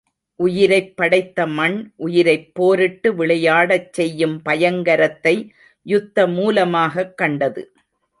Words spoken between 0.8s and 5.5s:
படைத்த மண், உயிரைப் போரிட்டு விளையாடச் செய்யும் பயங்கரத்தை